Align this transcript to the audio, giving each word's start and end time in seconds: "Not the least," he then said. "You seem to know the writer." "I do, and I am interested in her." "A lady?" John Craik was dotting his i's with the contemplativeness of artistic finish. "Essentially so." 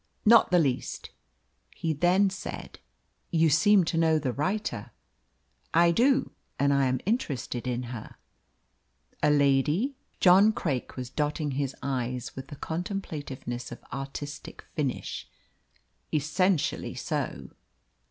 "Not 0.25 0.49
the 0.49 0.57
least," 0.57 1.11
he 1.75 1.93
then 1.93 2.31
said. 2.31 2.79
"You 3.29 3.51
seem 3.51 3.83
to 3.83 3.99
know 3.99 4.17
the 4.17 4.33
writer." 4.33 4.89
"I 5.75 5.91
do, 5.91 6.31
and 6.57 6.73
I 6.73 6.87
am 6.87 6.99
interested 7.05 7.67
in 7.67 7.83
her." 7.93 8.15
"A 9.21 9.29
lady?" 9.29 9.93
John 10.19 10.53
Craik 10.53 10.95
was 10.97 11.11
dotting 11.11 11.51
his 11.51 11.75
i's 11.83 12.35
with 12.35 12.47
the 12.47 12.55
contemplativeness 12.55 13.71
of 13.71 13.85
artistic 13.93 14.63
finish. 14.73 15.29
"Essentially 16.11 16.95
so." 16.95 17.51